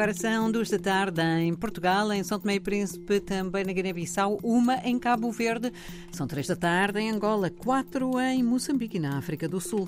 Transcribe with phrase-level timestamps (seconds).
[0.00, 4.38] Agora são duas da tarde em Portugal, em São Tomé e Príncipe, também na Guiné-Bissau,
[4.42, 5.70] uma em Cabo Verde.
[6.10, 9.84] São três da tarde em Angola, quatro em Moçambique e na África do Sul.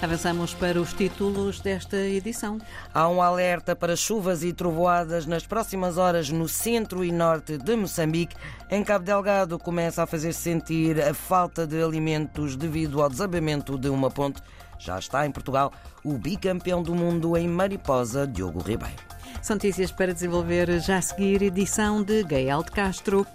[0.00, 2.58] Avançamos para os títulos desta edição.
[2.94, 7.74] Há um alerta para chuvas e trovoadas nas próximas horas no centro e norte de
[7.74, 8.36] Moçambique.
[8.70, 13.88] Em Cabo Delgado começa a fazer sentir a falta de alimentos devido ao desabamento de
[13.88, 14.40] uma ponte.
[14.78, 15.72] Já está em Portugal
[16.04, 18.96] o bicampeão do mundo em mariposa, Diogo Ribeiro.
[19.42, 23.26] São notícias para desenvolver já a seguir, edição de Gael de Castro.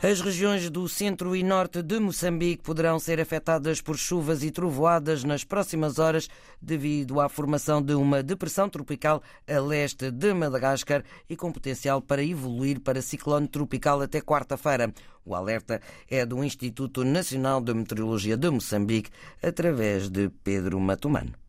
[0.00, 5.24] As regiões do centro e norte de Moçambique poderão ser afetadas por chuvas e trovoadas
[5.24, 6.28] nas próximas horas
[6.62, 12.22] devido à formação de uma depressão tropical a leste de Madagascar e com potencial para
[12.22, 14.94] evoluir para ciclone tropical até quarta-feira.
[15.24, 19.10] O alerta é do Instituto Nacional de Meteorologia de Moçambique
[19.42, 21.47] através de Pedro Matumano.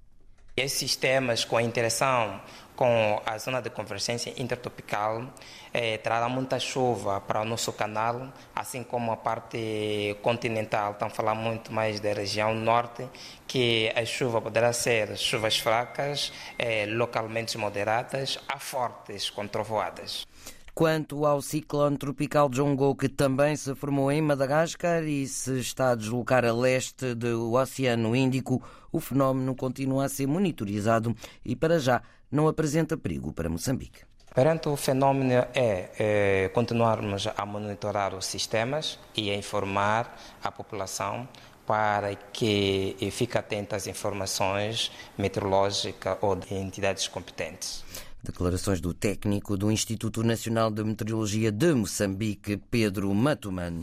[0.59, 2.41] Esses sistemas com a interação
[2.75, 5.25] com a zona de convergência intertropical
[5.73, 10.95] eh, trará muita chuva para o nosso canal, assim como a parte continental.
[10.99, 13.05] A falar muito mais da região norte,
[13.47, 20.25] que a chuva poderá ser chuvas fracas, eh, localmente moderadas, a fortes com trovoadas.
[20.73, 25.95] Quanto ao ciclone tropical Jongo, que também se formou em Madagascar e se está a
[25.95, 28.61] deslocar a leste do Oceano Índico,
[28.91, 34.01] o fenómeno continua a ser monitorizado e, para já, não apresenta perigo para Moçambique.
[34.33, 41.27] Perante o fenômeno é, é, continuarmos a monitorar os sistemas e a informar a população
[41.65, 47.83] para que fique atenta às informações meteorológicas ou de entidades competentes.
[48.21, 53.79] Declarações do técnico do Instituto Nacional de Meteorologia de Moçambique, Pedro Matumano.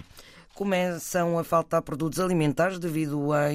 [0.54, 3.50] Começam a faltar produtos alimentares devido à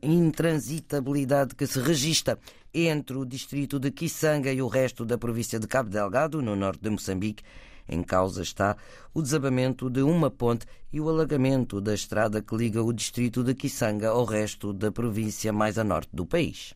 [0.00, 2.38] intransitabilidade que se registra
[2.72, 6.80] entre o distrito de Kisanga e o resto da província de Cabo Delgado, no norte
[6.80, 7.42] de Moçambique.
[7.88, 8.76] Em causa está
[9.12, 13.52] o desabamento de uma ponte e o alagamento da estrada que liga o distrito de
[13.52, 16.72] Kisanga ao resto da província mais a norte do país.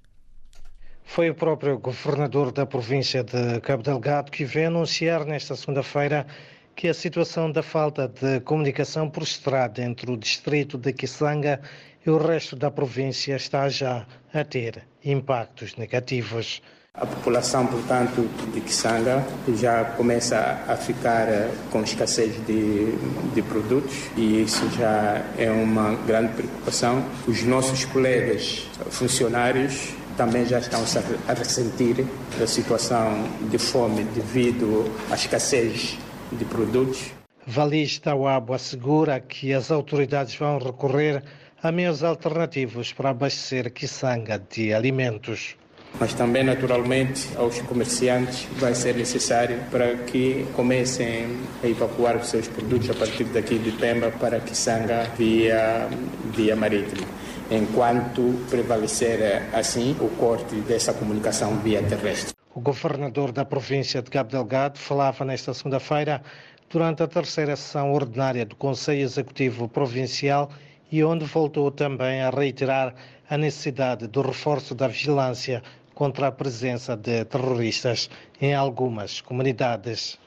[1.06, 6.26] Foi o próprio governador da província de Cabo Delgado que veio anunciar nesta segunda-feira
[6.74, 11.60] que a situação da falta de comunicação por estrada entre o distrito de Kisanga
[12.04, 16.60] e o resto da província está já a ter impactos negativos.
[16.92, 19.24] A população, portanto, de Kisanga
[19.56, 22.92] já começa a ficar eh, com escassez de,
[23.34, 27.02] de, produtos e isso já é uma grande preocupação.
[27.26, 30.82] Os nossos colegas funcionários também já estão
[31.28, 32.04] a ressentir
[32.38, 35.99] da situação de fome devido à escassez
[36.32, 37.12] de produtos.
[37.47, 41.22] Valis Tawabo assegura que as autoridades vão recorrer
[41.62, 45.56] a meios alternativos para abastecer Kisanga de alimentos.
[45.99, 52.48] Mas também, naturalmente, aos comerciantes vai ser necessário para que comecem a evacuar os seus
[52.48, 55.88] produtos a partir daqui de Pemba para Kisanga via,
[56.34, 57.06] via marítimo
[57.50, 62.34] enquanto prevalecer assim o corte dessa comunicação via terrestre.
[62.54, 66.22] O governador da província de Cabo Delgado falava nesta segunda-feira
[66.70, 70.50] durante a terceira sessão ordinária do Conselho Executivo Provincial
[70.90, 72.94] e onde voltou também a reiterar
[73.28, 75.62] a necessidade do reforço da vigilância
[75.94, 80.18] contra a presença de terroristas em algumas comunidades.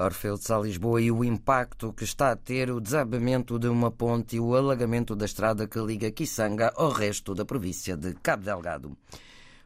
[0.00, 3.90] Orfeu de Sá Lisboa e o impacto que está a ter o desabamento de uma
[3.90, 8.42] ponte e o alagamento da estrada que liga Kisanga ao resto da província de Cabo
[8.42, 8.96] Delgado.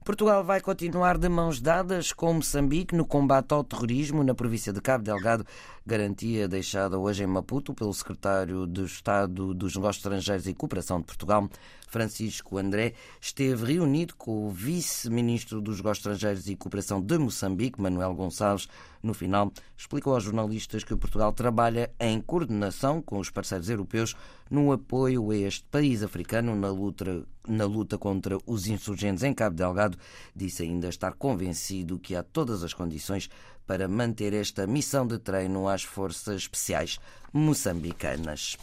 [0.05, 4.79] Portugal vai continuar de mãos dadas com Moçambique no combate ao terrorismo na província de
[4.79, 5.47] Cabo Delgado,
[5.87, 11.07] garantia deixada hoje em Maputo pelo secretário de Estado dos Negócios Estrangeiros e Cooperação de
[11.07, 11.49] Portugal,
[11.89, 18.13] Francisco André, esteve reunido com o vice-ministro dos Negócios Estrangeiros e Cooperação de Moçambique, Manuel
[18.15, 18.69] Gonçalves.
[19.05, 24.17] No final, explicou aos jornalistas que Portugal trabalha em coordenação com os parceiros europeus
[24.51, 29.57] no apoio a este país africano na luta, na luta contra os insurgentes em Cabo
[29.57, 29.99] Delgado.
[30.35, 33.29] Disse ainda estar convencido que há todas as condições
[33.67, 36.99] para manter esta missão de treino às forças especiais
[37.31, 38.57] moçambicanas.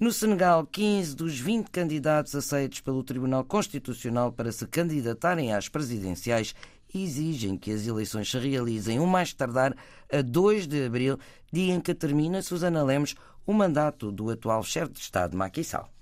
[0.00, 6.56] No Senegal, 15 dos 20 candidatos aceitos pelo Tribunal Constitucional para se candidatarem às presidenciais
[6.94, 9.74] exigem que as eleições se realizem o mais tardar
[10.12, 11.18] a 2 de abril,
[11.52, 13.14] dia em que termina Susana Lemos
[13.46, 15.93] o mandato do atual chefe de Estado Macky Sall.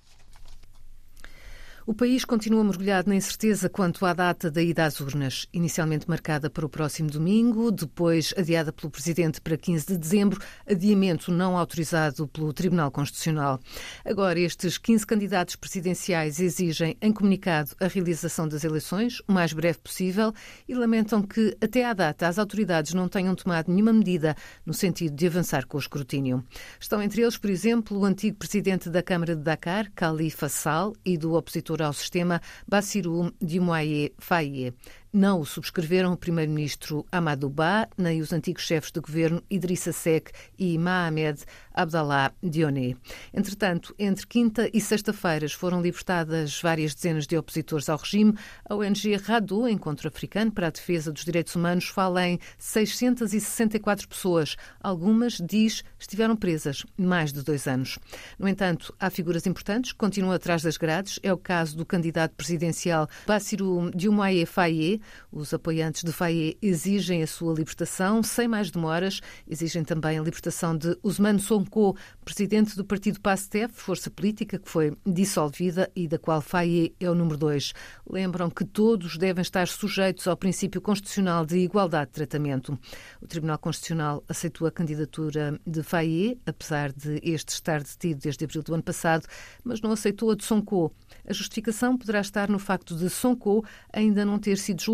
[1.85, 6.49] O país continua mergulhado na incerteza quanto à data da ida às urnas, inicialmente marcada
[6.49, 12.29] para o próximo domingo, depois adiada pelo Presidente para 15 de dezembro, adiamento não autorizado
[12.29, 13.59] pelo Tribunal Constitucional.
[14.05, 19.79] Agora, estes 15 candidatos presidenciais exigem, em comunicado, a realização das eleições o mais breve
[19.79, 20.33] possível
[20.69, 25.17] e lamentam que, até à data, as autoridades não tenham tomado nenhuma medida no sentido
[25.17, 26.45] de avançar com o escrutínio.
[26.79, 31.19] Estão entre eles, por exemplo, o antigo Presidente da Câmara de Dakar, Khalifa Sall, e
[31.19, 34.75] do opositor ao sistema, Bassirou Diomaye Faye.
[35.15, 40.33] Não o subscreveram o primeiro-ministro Amadou Ba, nem os antigos chefes de governo Idrissa Seck
[40.59, 41.45] e Mohamed
[41.75, 42.97] Abdallah Dionne.
[43.33, 48.33] Entretanto, entre quinta e sexta-feiras foram libertadas várias dezenas de opositores ao regime.
[48.67, 54.57] A ONG Radu, Encontro Africano para a Defesa dos Direitos Humanos, fala em 664 pessoas.
[54.81, 57.99] Algumas, diz, estiveram presas mais de dois anos.
[58.39, 61.21] No entanto, há figuras importantes que continuam atrás das grades.
[61.23, 67.27] É o caso do candidato presidencial Bassirou Diomaye Faye, os apoiantes de Faye exigem a
[67.27, 69.21] sua libertação sem mais demoras.
[69.49, 74.97] Exigem também a libertação de Usman Sonko, presidente do partido PASTEF, força política que foi
[75.07, 77.73] dissolvida e da qual Faye é o número dois.
[78.09, 82.79] Lembram que todos devem estar sujeitos ao princípio constitucional de igualdade de tratamento.
[83.21, 88.63] O Tribunal Constitucional aceitou a candidatura de Faye, apesar de este estar detido desde abril
[88.63, 89.27] do ano passado,
[89.65, 90.93] mas não aceitou a de Sonko.
[91.27, 94.92] A justificação poderá estar no facto de Sonko ainda não ter sido julgado,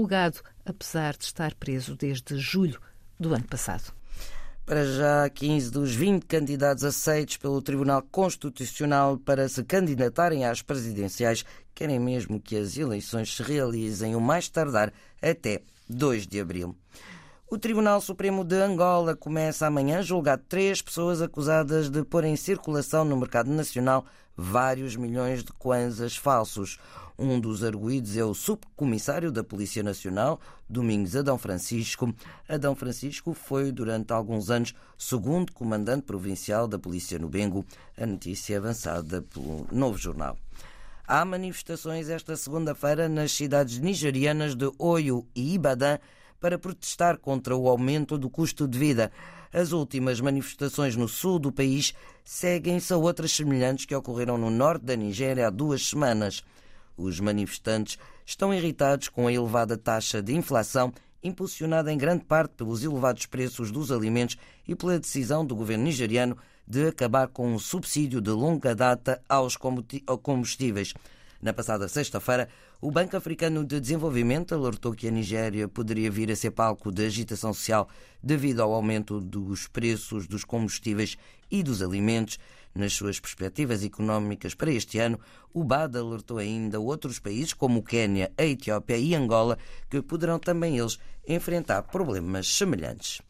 [0.65, 2.81] apesar de estar preso desde julho
[3.19, 3.93] do ano passado.
[4.65, 11.43] Para já, 15 dos 20 candidatos aceitos pelo Tribunal Constitucional para se candidatarem às presidenciais
[11.75, 14.93] querem mesmo que as eleições se realizem o mais tardar
[15.23, 16.77] até 2 de abril.
[17.51, 22.37] O Tribunal Supremo de Angola começa amanhã a julgar três pessoas acusadas de pôr em
[22.37, 24.05] circulação no mercado nacional
[24.37, 26.79] vários milhões de kwanzas falsos.
[27.21, 32.15] Um dos arguídos é o subcomissário da Polícia Nacional, Domingos Adão Francisco.
[32.49, 37.67] Adão Francisco foi, durante alguns anos, segundo comandante provincial da Polícia no Bengo,
[38.01, 40.39] a notícia avançada pelo Novo Jornal.
[41.09, 45.99] Há manifestações esta segunda-feira nas cidades nigerianas de Oio e Ibadan
[46.39, 49.11] para protestar contra o aumento do custo de vida.
[49.53, 54.85] As últimas manifestações no sul do país seguem-se a outras semelhantes que ocorreram no norte
[54.85, 56.45] da Nigéria há duas semanas.
[56.99, 57.97] Os manifestantes
[58.27, 60.93] estão irritados com a elevada taxa de inflação,
[61.23, 64.37] impulsionada em grande parte pelos elevados preços dos alimentos
[64.67, 66.37] e pela decisão do governo nigeriano
[66.67, 70.93] de acabar com um subsídio de longa data aos combustíveis.
[71.41, 72.49] Na passada sexta-feira,
[72.81, 77.07] o Banco Africano de Desenvolvimento alertou que a Nigéria poderia vir a ser palco de
[77.07, 77.89] agitação social
[78.23, 81.17] devido ao aumento dos preços dos combustíveis
[81.49, 82.39] e dos alimentos
[82.75, 85.19] nas suas perspectivas económicas para este ano,
[85.53, 89.59] o BAD alertou ainda outros países, como o Quênia, a Etiópia e Angola,
[89.91, 93.21] que poderão também eles enfrentar problemas semelhantes.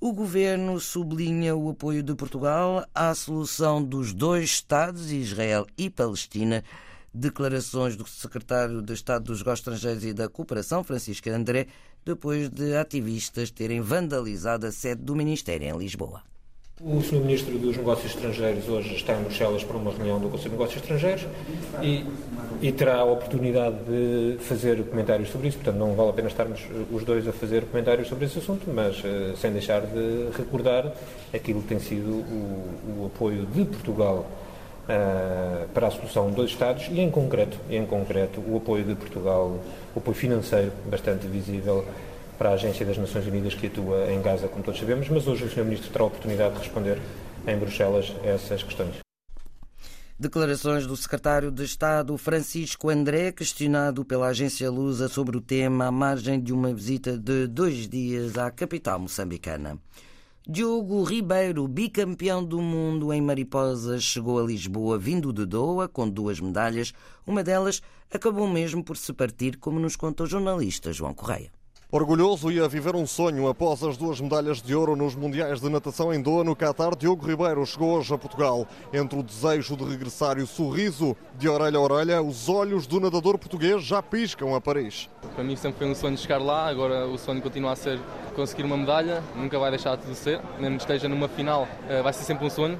[0.00, 6.64] O governo sublinha o apoio de Portugal à solução dos dois Estados, Israel e Palestina.
[7.12, 11.66] Declarações do secretário de Estado dos Negócios Estrangeiros e da Cooperação, Francisco André,
[12.04, 16.22] depois de ativistas terem vandalizado a sede do Ministério em Lisboa.
[16.82, 17.20] O Sr.
[17.20, 20.82] Ministro dos Negócios Estrangeiros hoje está em Bruxelas para uma reunião do Conselho de Negócios
[20.82, 21.26] Estrangeiros
[21.82, 22.06] e,
[22.62, 25.58] e, terá a oportunidade de fazer comentários sobre isso.
[25.58, 28.96] Portanto, não vale a pena estarmos os dois a fazer comentários sobre esse assunto, mas
[29.00, 30.90] uh, sem deixar de recordar
[31.34, 34.26] aquilo que tem sido o, o apoio de Portugal
[34.84, 39.58] uh, para a solução dos Estados e, em concreto, em concreto, o apoio de Portugal,
[39.94, 41.86] o apoio financeiro bastante visível
[42.38, 45.44] para a Agência das Nações Unidas que atua em Gaza, como todos sabemos, mas hoje
[45.44, 45.64] o Sr.
[45.64, 46.98] Ministro terá a oportunidade de responder
[47.46, 48.94] em Bruxelas a essas questões.
[50.18, 55.90] Declarações do secretário de Estado Francisco André, questionado pela agência Lusa sobre o tema à
[55.90, 59.78] margem de uma visita de dois dias à capital moçambicana.
[60.48, 66.40] Diogo Ribeiro, bicampeão do mundo em mariposas, chegou a Lisboa vindo de Doha com duas
[66.40, 66.94] medalhas.
[67.26, 71.52] Uma delas acabou mesmo por se partir, como nos conta o jornalista João Correia.
[71.92, 75.68] Orgulhoso e a viver um sonho após as duas medalhas de ouro nos Mundiais de
[75.68, 78.64] Natação em Doha, no Qatar, Diogo Ribeiro chegou hoje a Portugal.
[78.92, 83.00] Entre o desejo de regressar e o sorriso de orelha a orelha, os olhos do
[83.00, 85.10] nadador português já piscam a Paris.
[85.34, 87.98] Para mim sempre foi um sonho chegar lá, agora o sonho continua a ser
[88.36, 92.12] conseguir uma medalha, nunca vai deixar de ser, mesmo que esteja numa final, eh, vai
[92.12, 92.78] ser sempre um sonho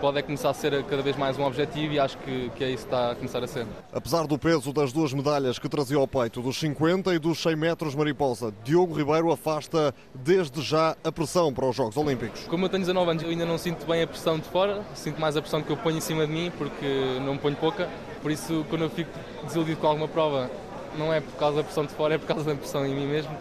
[0.00, 2.70] pode é começar a ser cada vez mais um objetivo e acho que, que é
[2.70, 3.66] isso que está a começar a ser.
[3.92, 7.56] Apesar do peso das duas medalhas que trazia ao peito, dos 50 e dos 100
[7.56, 12.46] metros mariposa, Diogo Ribeiro afasta desde já a pressão para os Jogos Olímpicos.
[12.48, 15.20] Como eu tenho 19 anos, eu ainda não sinto bem a pressão de fora, sinto
[15.20, 17.88] mais a pressão que eu ponho em cima de mim, porque não me ponho pouca,
[18.22, 19.10] por isso quando eu fico
[19.44, 20.50] desiludido com alguma prova,
[20.96, 23.06] não é por causa da pressão de fora, é por causa da pressão em mim
[23.06, 23.36] mesmo,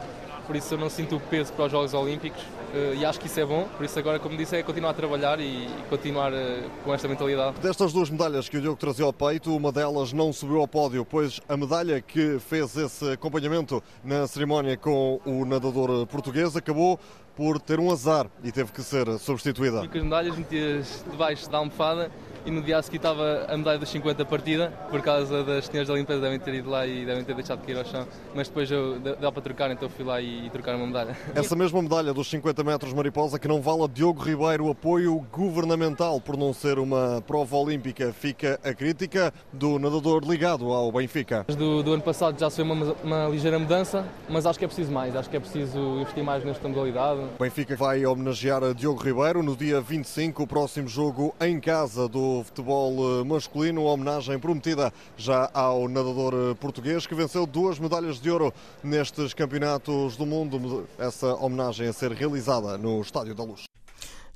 [0.50, 2.41] por isso eu não sinto o peso para os Jogos Olímpicos
[2.74, 4.94] eh, e acho que isso é bom, por isso agora, como disse, é continuar a
[4.96, 7.60] trabalhar e continuar eh, com esta mentalidade.
[7.60, 11.06] Destas duas medalhas que o Diogo trazia ao peito, uma delas não subiu ao pódio,
[11.06, 17.00] pois a medalha que fez esse acompanhamento na cerimónia com o nadador português acabou
[17.36, 19.82] por ter um azar e teve que ser substituída.
[19.82, 22.10] Fico as medalhas metidas debaixo da almofada
[22.50, 25.88] e no dia a seguir estava a medalha dos 50 partida, por causa das senhoras
[25.88, 28.48] da limpeza devem ter ido lá e devem ter deixado de cair ao chão, mas
[28.48, 31.15] depois eu, deu para trocar, então fui lá e, e trocar uma medalha.
[31.36, 36.20] Essa mesma medalha dos 50 metros mariposa que não vale a Diogo Ribeiro apoio governamental
[36.20, 41.46] por não ser uma prova olímpica, fica a crítica do nadador ligado ao Benfica.
[41.56, 44.68] Do, do ano passado já se foi uma, uma ligeira mudança, mas acho que é
[44.68, 47.20] preciso mais, acho que é preciso investir mais nesta modalidade.
[47.20, 52.08] O Benfica vai homenagear a Diogo Ribeiro no dia 25, o próximo jogo em casa
[52.08, 57.79] do futebol eh, masculino, uma homenagem prometida já ao nadador eh, português que venceu duas
[57.79, 58.53] medalhas de ouro
[58.84, 60.88] nestes campeonatos do mundo.
[60.98, 63.63] Essa homenagem a ser realizada no Estádio da Luz.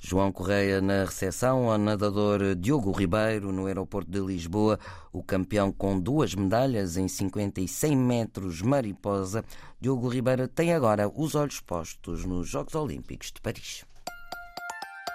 [0.06, 4.78] João Correia na recepção ao nadador Diogo Ribeiro no aeroporto de Lisboa,
[5.10, 9.42] o campeão com duas medalhas em 50 e 100 metros mariposa.
[9.80, 13.86] Diogo Ribeiro tem agora os olhos postos nos Jogos Olímpicos de Paris.